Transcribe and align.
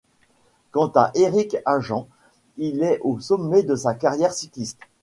Quant 0.71 0.91
à 0.95 1.11
Erich 1.13 1.57
Hagen 1.63 2.07
il 2.57 2.81
est 2.81 2.97
au 3.03 3.19
sommet 3.19 3.61
de 3.61 3.75
sa 3.75 3.93
carrière 3.93 4.33
cycliste. 4.33 4.79